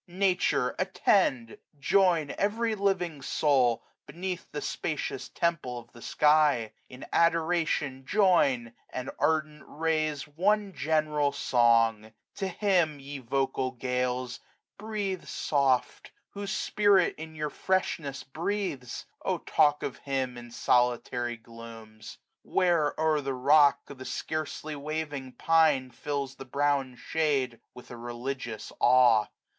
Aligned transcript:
Nature, 0.07 0.73
attend! 0.79 1.59
join 1.77 2.31
every 2.39 2.73
living 2.73 3.21
soul. 3.21 3.83
Beneath 4.07 4.51
the 4.51 4.59
spacious 4.59 5.29
temple 5.29 5.77
of 5.77 5.91
the 5.91 6.01
sky. 6.01 6.73
In 6.89 7.05
adoration 7.13 8.03
join; 8.07 8.73
and, 8.89 9.11
ardent, 9.19 9.61
raise 9.67 10.27
One 10.27 10.73
general 10.73 11.31
song! 11.31 12.11
To 12.37 12.47
Him, 12.47 12.99
ye 12.99 13.19
vocal 13.19 13.73
gales, 13.73 14.37
46 14.79 14.79
Breathe 14.79 15.25
soft; 15.25 16.11
whose 16.31 16.51
Spirit 16.51 17.13
in 17.19 17.35
your 17.35 17.51
freshness 17.51 18.23
breathes: 18.23 19.05
Oh 19.23 19.37
talk 19.37 19.83
of 19.83 19.97
Him 19.99 20.35
in 20.35 20.49
solitary 20.49 21.37
glooms! 21.37 22.17
Where, 22.41 22.99
o*er 22.99 23.21
the 23.21 23.35
rock, 23.35 23.81
the 23.85 24.05
scarcely 24.05 24.75
waving 24.75 25.33
pine 25.33 25.91
Fills 25.91 26.37
the 26.37 26.45
brown 26.45 26.95
shade 26.95 27.59
with 27.75 27.91
a 27.91 27.97
religious 27.97 28.71
awe. 28.79 29.27